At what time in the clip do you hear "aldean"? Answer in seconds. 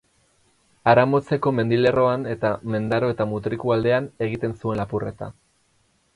3.77-4.09